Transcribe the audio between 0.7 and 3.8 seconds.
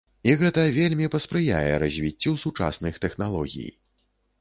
вельмі паспрыяе развіццю сучасных тэхналогій.